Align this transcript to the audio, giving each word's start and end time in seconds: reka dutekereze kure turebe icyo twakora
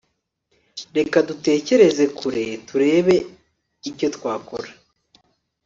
reka 0.97 1.17
dutekereze 1.29 2.03
kure 2.17 2.45
turebe 2.67 3.15
icyo 3.89 4.07
twakora 4.15 4.69